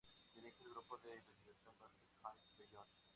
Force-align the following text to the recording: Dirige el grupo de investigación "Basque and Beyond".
Dirige 0.33 0.63
el 0.63 0.69
grupo 0.71 0.97
de 0.97 1.15
investigación 1.15 1.91
"Basque 2.23 2.47
and 2.63 2.71
Beyond". 2.71 2.89